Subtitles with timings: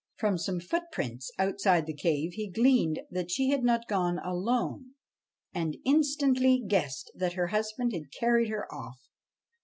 [0.15, 4.95] From same footprints outside the cave he gleaned that she had not gone alone,
[5.53, 8.97] and instantly guessed that her husband had carried her off.